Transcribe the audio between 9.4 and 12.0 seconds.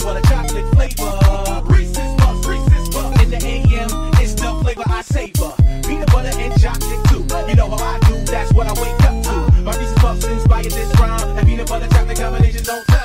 My Reese's Puffs inspired this rhyme. And peanut butter